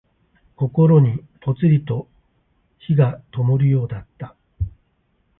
[0.55, 2.09] 心にぽつりと
[2.87, 4.35] 灯がともるようだった。